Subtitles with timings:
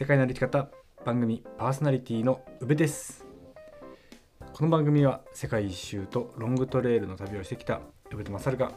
[0.00, 0.70] 世界の歩き方
[1.04, 3.26] 番組パーソナリティの宇部です。
[4.54, 8.72] この番組は世界一周とロングトレイルの旅をしてきた宇部と勝が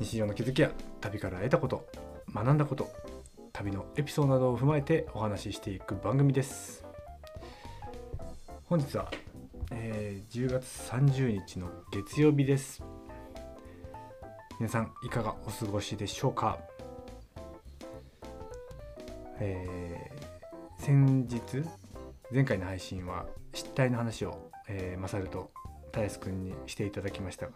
[0.00, 1.86] 日常の気づきや旅から得たこと
[2.34, 2.90] 学んだこと
[3.52, 6.84] 旅のエピソードなどを踏まえてお話ししていく番組です。
[8.64, 9.12] 本日は、
[9.70, 12.82] えー10月30日の月曜日です。
[14.58, 16.58] 皆さんいかがお過ごしでしょうか？
[19.40, 20.30] えー
[20.78, 21.38] 先日
[22.32, 25.50] 前回の配信は失態の話を、えー、マサルと
[25.92, 27.52] たやすくんにしていただきましたが、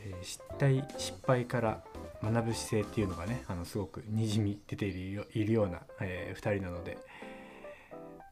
[0.00, 1.84] えー失態失敗から
[2.24, 6.98] 学ぶ姿勢っていうのがねあのすごくにじみ出ているよいるような、え2人なので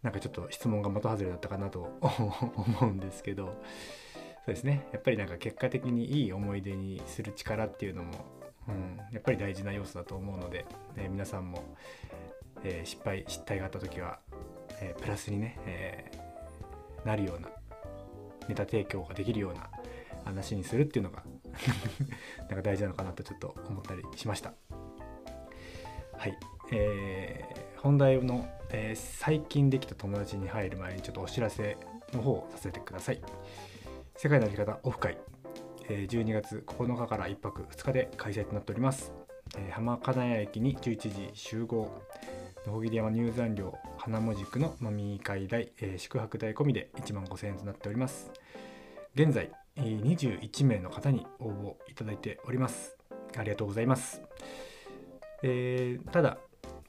[0.02, 3.62] なんかちょっと質問が的外れだったかなと思うんですけど
[4.46, 4.86] そうですね。
[4.92, 8.12] やっぱりなんか結果的にいい思い出にする力っていうのも、
[8.68, 10.64] うん、やっぱり大事な要素だと思うので、
[10.96, 11.62] えー皆さんも、
[12.64, 14.18] えー失敗失態があった時は、
[14.80, 16.10] えープラスにね、え
[17.04, 17.48] なるような
[18.48, 19.68] ネタ提供ができるような
[20.24, 21.22] 話にするっていうのが
[22.48, 24.52] なんか大事なのかなとちょっと思ったりしました。
[26.16, 26.38] はい、
[26.72, 31.76] えー本題の、え最近できた友達に入る前にちょっとお知らせ
[32.12, 33.20] の方をさせてください。
[34.16, 35.16] 世界の歩き方オフ会、
[35.88, 39.12] 12月9日から1泊2日で開催となっております。
[39.70, 42.02] 浜金谷駅に11時集合。
[42.66, 48.32] 野穂切山入山料花文塾の飲み会代、え宿泊代込みで1万5000円となっております。
[49.14, 52.96] 現在、21名の方に応募いただいております。
[53.36, 54.20] ありがとうございます。
[55.44, 56.38] えーただ、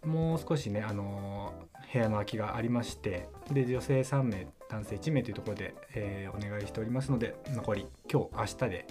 [0.03, 1.53] もう少しね、あの
[1.97, 8.87] 部屋の空きがありまして、で、女性3名、男性1名というところで、えーお願いしておりますので、残り今日、明日で、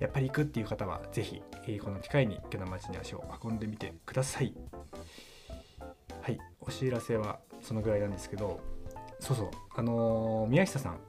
[0.00, 4.54] やっぱり行くっていう方は、ぜひ、えこの機会に池田町に足を運んでみてください。
[6.22, 8.60] はい、お知らせはそのぐらいなんですけど、
[9.20, 11.00] そうそう、あのー宮下さん、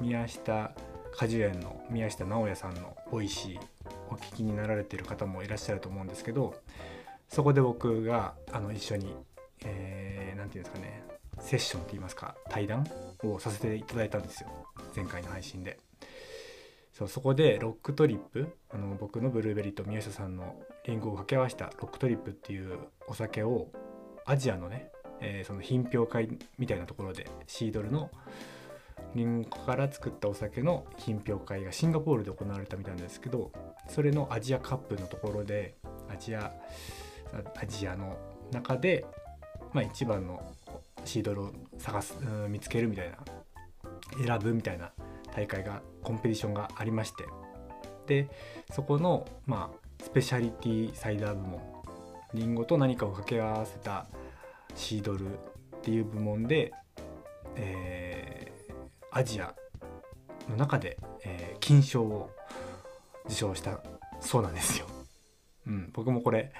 [0.00, 0.74] うん、宮下
[1.16, 3.60] 果樹園の宮下直也さんの Voicy
[4.10, 6.54] お聞きになられてる方もいらっしゃると思うんですけど
[7.28, 9.14] そこで僕があの一緒に、
[9.64, 11.04] えーていうんですかね。
[11.40, 12.36] セッションって言いますか。
[12.48, 12.86] 対談
[13.24, 14.48] をさせていただいたんですよ。
[14.94, 15.78] 前回の配信で。
[16.92, 18.56] そうそこでロックトリップ。
[18.70, 20.54] あの僕のブルーベリーと宮下さんの
[20.86, 23.68] リンゴを掛け合わせたロックトリップっていうお酒を
[24.26, 28.10] アジアのね、えーその品評会みたいなところでシードルの
[29.14, 33.50] リンゴから作ったお酒の品評会がシンガポールで行われたみたいなんですけど
[33.88, 35.74] それのアジアカップのところで
[36.12, 36.52] アジア
[37.60, 38.16] アジアの
[38.52, 39.04] 中で、
[39.74, 40.40] まあ、一番の
[41.04, 43.18] シードルを探すうん見つけるみたいな
[44.24, 44.92] 選ぶみたいな
[45.34, 47.24] 大会がコンペティションがありまして
[48.06, 48.28] で
[48.72, 51.60] そこの、まあ、スペシャリティサイダー部門
[52.32, 54.06] リンゴと何かを掛け合わせた
[54.74, 56.72] シードルっていう部門で、
[57.56, 58.54] えー
[59.16, 59.54] アジア
[60.50, 62.30] の中で、えー金賞を
[63.26, 63.80] 受賞した
[64.20, 64.86] そうなんですよ。
[65.66, 66.52] うん、僕もこれ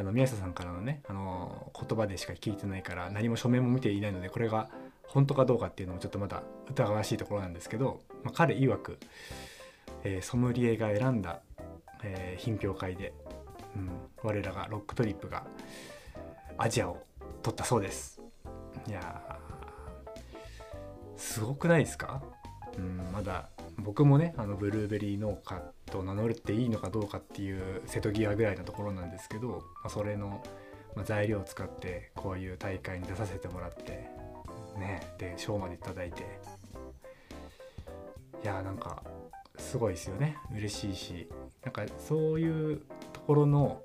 [0.00, 4.70] あの宮下さんからのね、あの言葉でしか聞いてないから何も書面も見ていないのでこれが
[5.02, 8.98] 本当かどうかっていうのもちょっとまだ疑わしいところなんですけど、まあ、彼曰く、
[10.02, 11.40] えーソムリエが選んだ、
[12.02, 13.12] えー品評会で、
[13.76, 13.90] うん、
[14.22, 15.44] 我らがロックトリップが
[16.56, 17.02] アジアを
[17.42, 18.22] 取ったそうです。
[18.88, 19.38] いや
[21.18, 22.22] すごくないですか、
[22.78, 30.42] うん、まだ僕もねあのブルーベリー農家と名乗っていいのかどうかっていう瀬戸際ぐらいのところなんですけど、まあ、それの、
[31.04, 34.08] 材料を使ってこういう大会に出させてもらって
[34.76, 36.40] ねで賞までいいて。
[38.42, 39.02] いやーなんか
[39.58, 40.36] すごいですよね。
[40.56, 41.28] 嬉しいし。
[41.62, 42.80] なんかそういう
[43.12, 43.82] ところの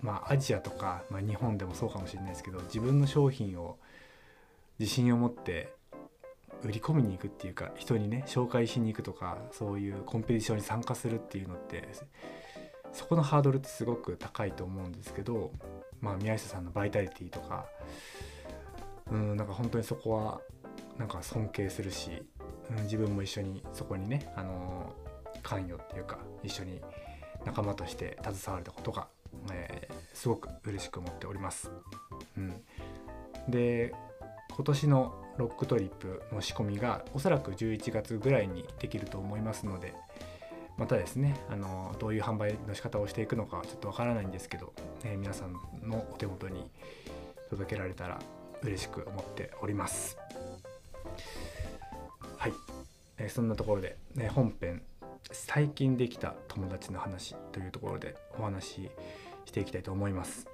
[0.00, 3.78] まあアジアとか、まあ、日本でもそうかもしれないですけど自分の商品を
[4.78, 5.72] 自信を持って
[6.68, 11.88] 売り込みに行くっていうか人にね紹介しに行くとかそういうコンペティションに参加するっていうのって
[12.92, 15.52] そこのハードルってすごく高いと思うんですけど
[16.00, 17.66] まあ宮下さんのバイタリティとか
[19.10, 20.40] うんなんか本当にそこは
[20.98, 22.22] なんか尊敬するし、
[22.70, 24.92] うん、自分も一緒にそこにねあの
[25.42, 26.80] 関与っていうか一緒に
[27.44, 29.08] 仲間として携われたことが、
[29.52, 31.70] えーすごく嬉しく思っております。
[32.38, 32.54] うん、
[33.48, 33.92] で
[34.54, 39.94] 今年のロックトリップの仕込みがおそらく11月ぐらいにできると思いますので
[40.76, 44.72] またですねあのどういう販売の仕方をしていくのかちょっとわからないんですけど、
[45.04, 45.52] えー皆さん
[45.88, 46.68] のお手元に
[47.50, 48.20] 届けられたら
[48.62, 50.16] 嬉しく思っております。
[52.38, 52.52] はい、
[53.18, 54.82] えーそんなところで、ね、本編
[55.32, 58.90] 最近できた友達の話というところでお話し
[59.46, 60.48] していきたいと思います。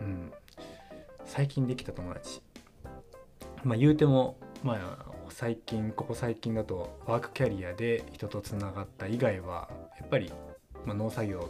[0.00, 0.32] うん、
[1.24, 2.42] 最近できた友達。
[3.64, 9.68] まあ言うてもまあ最近ここ最近だとワークキャリアで人とつながった以外は
[9.98, 10.30] やっぱり、
[10.84, 11.48] まあ、農作業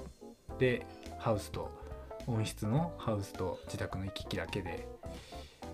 [0.58, 0.86] で
[1.18, 1.70] ハウスと
[2.26, 4.88] 温室のハウスと自宅の行き来だけで、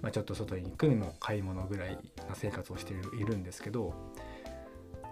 [0.02, 1.98] まあ、ちょっと外に行くのも買い物ぐらい
[2.28, 3.94] な生活をしているんですけど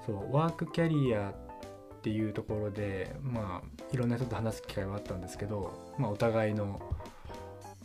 [0.06, 6.80] そうワークキャリアっていうところでまあいろんな人と話す機会はあったんですけど、まあ、お互いの、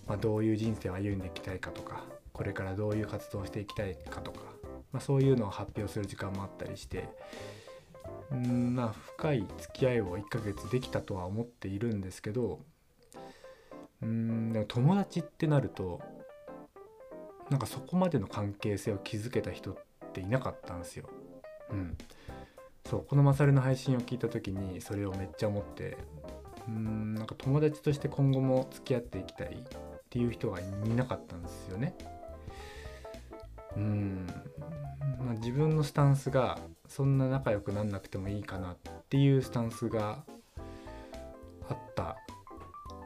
[0.07, 4.39] まあ、どういう人生を歩んでいきたいかとかこれからどういう活動をしていきたいかとか、
[4.91, 7.07] まあ、そういうのを発表する時間もあったりして
[8.31, 12.59] うんまあ深い付き合いを1ヶ月できたとは思っているんですけど
[14.01, 16.01] うんでも友達ってなると
[17.49, 19.75] なんかそこまでの関係性を築けた人っ
[20.13, 21.09] ていなかったんですよ。
[21.69, 21.97] うん、
[22.85, 25.97] そうこのマサルの配信を聞いた時にそれをめっちゃ思って
[26.67, 30.63] うんなんか友達として今後も付き合っていきたいっていう人がい
[30.95, 31.95] なかったんですよね。
[33.75, 34.27] うん。
[35.19, 38.77] まあ、自分のスタンスがそんな仲良くなんなくてもいいかなっ
[39.09, 40.23] ていうスタンスが
[41.69, 42.17] あった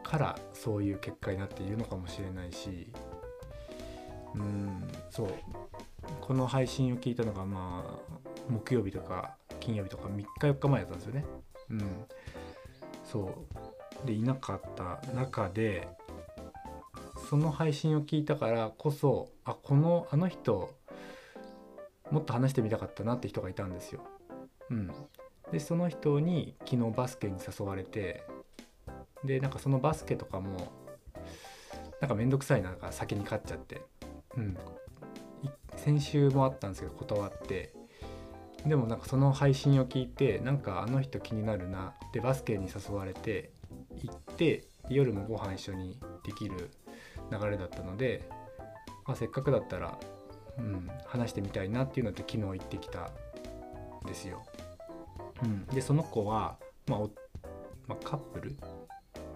[0.03, 2.91] からそういう結果になっているのかもしれないし。
[4.35, 5.33] うんそう。
[6.21, 8.17] この配信を聞いたのがまあ
[8.49, 11.25] 木曜日とか金曜日とか3日4日前だったんですよね。
[11.69, 12.05] うん、
[13.03, 13.45] そ
[14.03, 14.07] う。
[14.07, 15.87] でいなかった中で
[17.27, 20.74] その配信を聞いたからこそあこのあの人
[22.09, 24.01] もっと話してみたかったなって人がいたんですよ。
[24.69, 24.91] うん、
[25.51, 28.24] でその人に昨日バスケに誘われて
[29.25, 30.71] でなんかそのバスケとかも
[32.00, 33.81] なんかめんどくさいななんか先に勝っちゃって、
[34.38, 34.57] うん、
[35.75, 37.74] 先週もあったんですけど断って。
[38.65, 43.51] でもなんかその配信を聞いてなんかあの人気になるなでバスケに誘われて
[44.01, 46.71] 行って夜もご飯一緒にできる
[47.31, 48.27] 流れだったので、
[49.06, 49.97] まあ、せっかくだったら、
[50.57, 53.12] うん、話してみたいなっていうので昨日行ってきた
[54.03, 54.45] んですよ。
[55.44, 56.57] うん、でその子は、
[56.88, 57.00] まあ
[57.88, 58.57] まあ、カップル、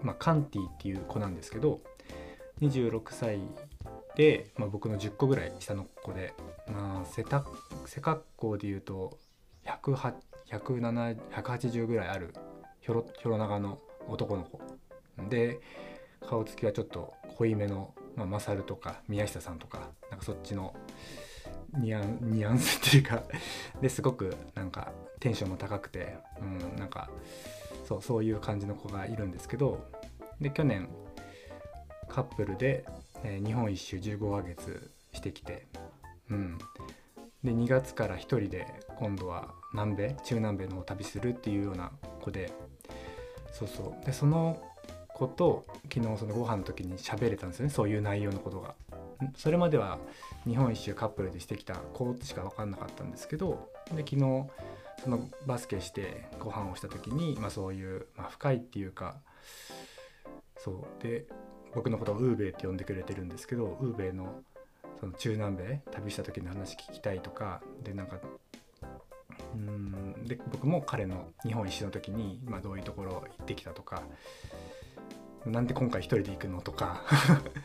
[0.02, 1.80] まあ、カンティっていう子なんですけど
[2.60, 3.40] 26歳
[4.16, 6.34] で、まあ、僕の10個ぐらい下の子で、
[6.68, 7.44] まあ、背た
[7.86, 9.18] 背格好でいうと
[9.64, 12.34] 180ぐらいある
[12.80, 13.78] ひょろひょろ長の
[14.08, 14.60] 男の子。
[15.28, 15.60] で
[16.28, 20.74] 顔つきはちょっと濃いめの、まあ、マサルとか宮下さんとかなんかそっちの
[21.78, 23.22] ニャンニャンスっていうか
[23.80, 27.10] ですごくなんかテンションも高くて、うん、なんか
[27.88, 29.84] そうそういう感じの子がいるんですけど
[30.40, 30.88] で去年
[32.08, 32.84] カップルで
[33.24, 35.66] えー、日本一周15ヶ月してきて、
[36.30, 36.58] うん、
[37.44, 38.66] で2月から1人で
[38.98, 42.52] 今度は南米中南米の方旅するっていうような子で
[43.52, 44.06] そうそう。
[44.06, 44.60] でその
[45.14, 48.74] 子と昨日そのご飯の時に喋れたんですよねそういう内容のことが。
[49.36, 49.98] それまでは
[50.48, 54.46] 日本一周カップルでしてきた子しか分かんなかったんですけどで昨日
[55.04, 59.16] そのバスケしてご飯をした時に、まあ、そういう、まあ、深いっていうか
[60.56, 61.24] そうで
[61.74, 64.42] 僕のことをウーベイって呼んでくれてるんですけどウーベイの
[65.00, 68.18] その中南米旅した時の話聞きたいとかでなんか
[69.54, 74.02] うんで僕も彼の日本一周の時に、まあ、どういうところ行ってきたとか
[75.46, 77.02] なんで今回一人で行くのとか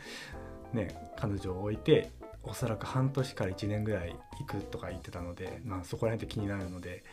[0.72, 2.10] ね彼女を置いて
[2.42, 7.04] おそらく半年から1年ぐらい行くとか言ってたので、まあ、そこら辺って気になるので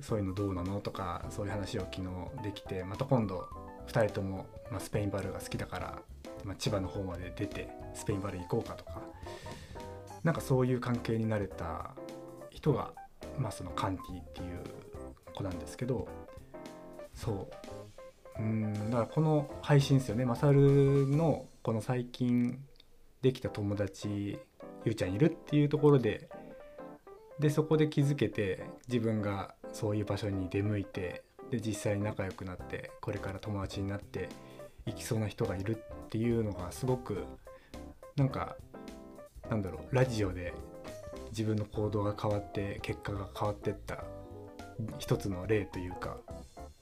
[0.00, 3.48] そういうのどうなのとかそういう話を昨日できてまた今度
[3.86, 5.98] 2人とも、まあ、スペインバルーが好きだから、
[6.44, 9.02] まあ、千葉の方まで出てスペインバルー行こうかとか
[10.22, 11.94] なんかそういう関係になれた
[12.50, 12.92] 人が、
[13.38, 14.60] まあ、そのカンティっていう
[15.34, 16.08] 子なんですけど
[17.14, 17.73] そう
[18.38, 20.24] うんだからこの配信ですよね。
[20.24, 22.58] マサルのこの最近
[23.22, 24.38] できた友達
[24.84, 26.28] ゆうちゃんいるっていうところで
[27.38, 34.28] でそこで気づけて自分がそういう場所に出向いてで実際に仲良くなってこれから友達になって
[34.86, 37.24] いきそうな人がいるっていうのがすごく
[38.16, 38.56] なんか
[39.48, 40.54] なんだろうラジオで
[41.30, 44.04] 自分の行動が変わって結果が変わってった
[44.98, 46.18] 一つの例というか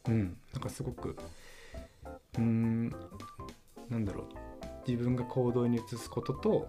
[0.09, 1.16] うんなんかすごく
[2.39, 2.89] うん
[3.89, 4.27] なんだろう。
[4.87, 6.69] 自分が行動に移すことと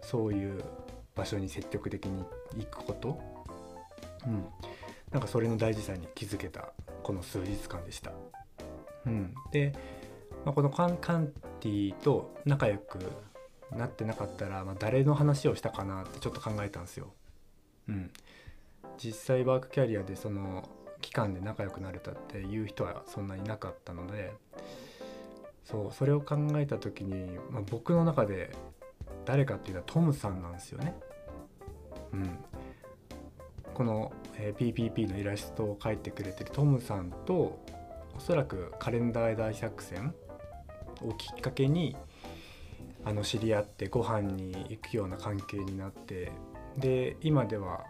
[0.00, 0.62] そういう
[1.14, 2.24] 場所に積極的に
[2.56, 3.20] 行くこと、
[4.26, 4.46] うん、
[5.10, 8.12] なんかそれの大事さに気づけたこの数日間でした。
[9.06, 9.72] うん、で、
[10.44, 11.28] まあ、このカンカン
[11.60, 12.98] ティと仲良く
[13.72, 17.12] なってなかったら、まあ、誰の話をしたかなってちょっと考えたんですよ。
[17.88, 18.10] うん、
[18.98, 20.68] 実際ワークキャリアでその
[21.00, 24.32] 期間で仲良くなれたっていう人はそんなになかったので
[25.66, 28.52] そうそれを考えた時に、まあ、僕の中で
[29.24, 30.94] 誰かっていうのはトムさんなんですよね。
[32.12, 32.38] うん、
[33.74, 37.58] この、えー、PPP のイラストを描いてくれてるトムさんと
[38.16, 40.14] おそらくカレンダー大作戦
[41.02, 41.96] をきっかけに
[43.04, 46.30] あの知り合ってご飯に行くような関係になって
[46.78, 47.84] で今では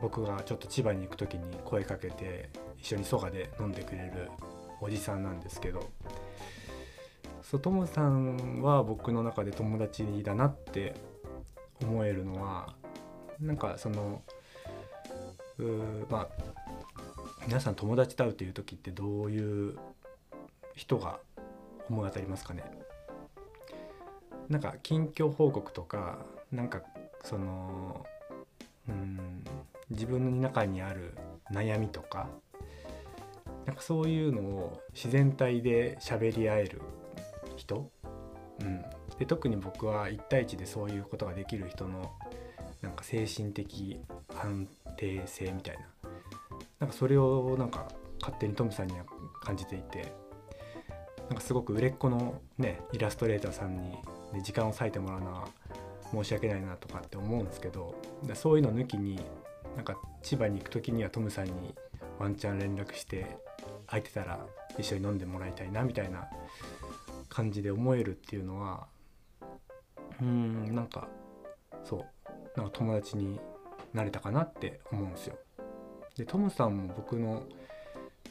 [0.00, 4.30] 僕がちょっと千葉に行く時に声かけて一緒に蘇我で飲んでくれる
[4.80, 5.90] おじさんなんですけど
[7.44, 10.94] そうトムさんは僕の中で友達だなって
[11.82, 12.74] 思えるのは
[13.38, 14.22] なんかその
[15.58, 15.62] う
[16.10, 16.28] まあ
[17.46, 19.76] 皆さん友達と会うっていう時ってどういう
[20.74, 21.20] 人が
[21.90, 22.64] 思い当たりますかね？
[24.48, 26.18] なんか近況報告とか
[26.50, 26.80] なんか
[27.22, 28.06] その
[28.88, 29.44] うん
[29.90, 31.14] 自分の中にある
[31.52, 32.28] 悩みとか
[33.66, 36.80] なんかそういうのを自然体で喋り合える
[37.64, 37.90] 人、
[38.60, 38.84] うん、
[39.18, 42.12] で特に僕は1対1でそういうことができる人の
[42.82, 44.00] なんか精神的
[44.36, 45.94] 安定性みたいな。
[46.80, 47.88] なんかそれをなんか
[48.20, 49.04] 勝手にトムさんには
[49.42, 50.12] 感じていて
[51.28, 54.02] なんかすごく売れっ子のねイラストレーターさんに、ね、
[54.42, 55.48] 時間を割いてもらうのは
[56.12, 57.94] 申し訳ないなとかって思うんですけど
[58.34, 59.18] そういうの抜きに
[59.76, 61.74] なんか千葉に行く時にはトムさんに
[62.18, 63.36] ワンチャン連絡して
[63.86, 64.38] 空いてたら
[64.78, 66.28] 一緒に飲んでもらいたいなみたいな
[67.34, 68.86] 感じで思えるっていうのは
[70.22, 71.08] うんなんか
[71.82, 72.04] そう
[72.56, 73.40] なんか友達に
[73.92, 75.38] なれたかなって思うんですよ。
[76.16, 77.42] でトムさんも僕の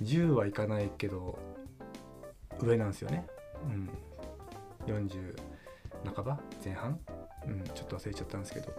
[0.02, 1.38] 10はいかないけど
[2.62, 3.28] 上なんですよね。
[3.66, 3.90] うん、
[4.86, 5.36] 40
[6.16, 6.98] 半ば前半、
[7.46, 8.74] うん、ちょっと忘れちゃったんですけど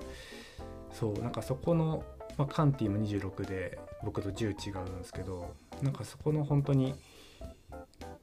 [0.90, 2.02] そうなんかそこの、
[2.36, 6.94] まあ、カンティも26で僕と10違うんですけどなんかそこの本当に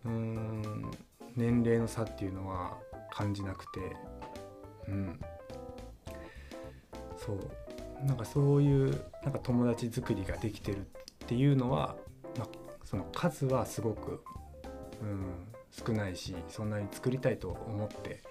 [0.05, 0.91] うーん
[1.35, 2.77] 年齢の差っていうのは
[3.11, 3.79] 感じなくて。
[4.87, 5.19] うん。
[7.17, 8.05] そう。
[8.05, 10.83] なんかそういうなんか友達作りができてるっ
[11.27, 11.95] ていうのは、
[12.37, 12.47] まあ、
[12.83, 14.23] その数はすごく、
[15.01, 18.21] うん、少ないしそんなに作りたいと思って、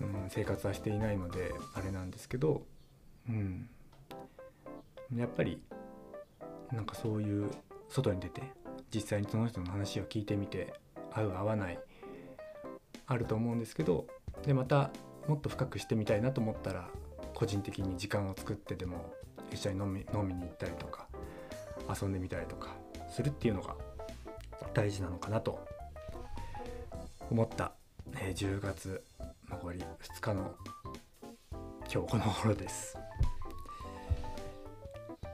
[0.00, 2.62] うん、生活はしていないのであれなんですけど、
[3.28, 3.68] うん、
[5.14, 5.60] やっぱり
[6.72, 7.50] なんかそういう
[7.88, 8.42] 外に出て
[8.94, 10.74] 実際にその人の話を聞いてみて
[11.12, 11.78] 合う合わない
[13.06, 14.06] あると思うんですけど
[14.44, 14.90] でまた
[15.26, 16.88] もっと深くしてみたいなと思ったら
[17.34, 19.12] 個人的に時間を作ってでも
[19.52, 21.06] 一緒に飲み飲みに行ったりとか
[22.00, 22.74] 遊んでみたりとか
[23.10, 23.74] するっていうのが
[24.74, 25.58] 大事なのかなと
[27.30, 27.72] 思った、
[28.16, 29.02] えー、10月
[29.50, 30.54] 残り2日の
[31.92, 32.98] 今日この頃です。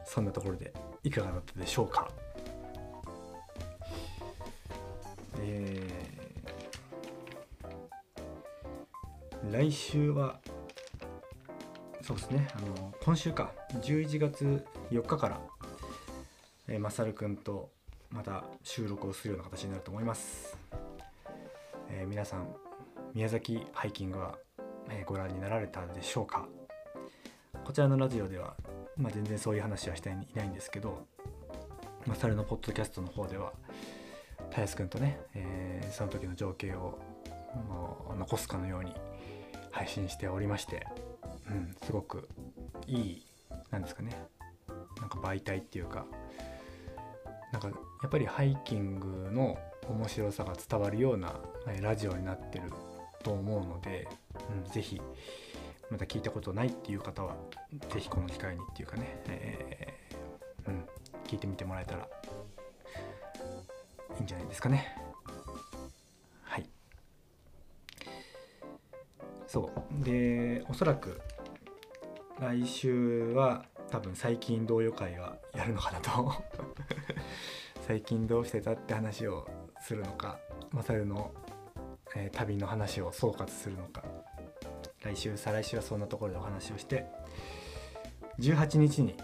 [0.05, 2.09] そんなところでいかがだったでしょうか？
[9.55, 10.41] 来週は
[12.03, 15.41] そうですねあの今週か11月4日から、
[16.67, 17.71] えー、マサルくんと
[18.11, 20.59] また収録をするような形になると思います、
[21.89, 22.49] えー、皆さん
[23.15, 24.35] 宮崎ハイキングは、
[24.91, 26.49] え、ご覧になられたでしょうか？
[27.65, 28.57] こちらのラジオでは、
[28.97, 31.07] まあ、全然そういう話はしていないんですけど
[32.07, 33.53] マサルのポッドキャストの方では
[34.51, 36.99] たやすくんとね、えー、その時の情景を
[38.19, 38.93] 残すかのように
[39.75, 40.87] 配信しておりまして、
[41.51, 42.29] うん、すごく
[42.87, 43.27] いい
[43.71, 44.17] なんですかね。
[45.01, 46.07] なんか媒体っていうか
[47.53, 47.75] なんかや
[48.07, 51.35] っぱりハイキングの面白さが伝わるような
[51.83, 52.73] ラジオになってる
[53.25, 54.09] と思うので、
[54.65, 55.01] うん、ぜひ
[55.91, 57.35] また聞いたことないっていう方は
[57.93, 60.85] 是非この機会にっていうかね、えー、うん、
[61.27, 62.09] 聞いてみてもらえたら
[64.19, 65.04] いいんじゃないですかね。
[69.55, 69.71] そ
[70.01, 70.05] う。
[70.05, 71.21] でおそらく
[72.41, 76.33] 来週は多分最近同様会がやるのかなと。
[77.87, 79.47] 最近どうしてたって話を
[79.81, 80.41] するのか
[80.73, 81.33] マサルの、
[82.17, 84.03] えー、旅の話を総括するのか。
[85.03, 87.07] 来週再来週はそんなところでお話をして
[88.41, 89.15] 18日に、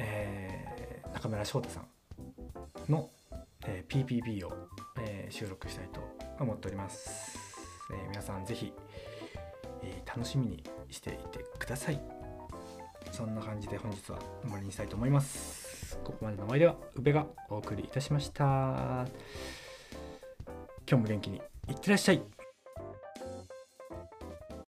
[0.00, 1.86] えー、中村翔太さん
[2.90, 3.08] の
[3.66, 4.52] えー、PPP を、
[4.98, 6.00] えー、収録したいと
[6.38, 7.38] 思っております、
[7.92, 8.89] えー、皆さん是非、え
[10.14, 12.00] 楽しみにしていてください。
[13.12, 15.98] そんな感じで本日は終わりにしたいと思います。
[16.04, 18.44] ここまでのお相手は宇部がお送りいたしました。
[18.44, 19.06] 今
[20.86, 22.39] 日も元気にいってらっしゃい。